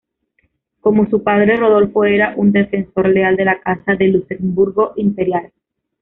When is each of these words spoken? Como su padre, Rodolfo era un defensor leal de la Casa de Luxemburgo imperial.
Como 0.79 1.07
su 1.11 1.21
padre, 1.21 1.57
Rodolfo 1.57 2.05
era 2.05 2.33
un 2.35 2.51
defensor 2.51 3.07
leal 3.09 3.35
de 3.35 3.45
la 3.45 3.59
Casa 3.61 3.93
de 3.93 4.07
Luxemburgo 4.07 4.93
imperial. 4.95 5.51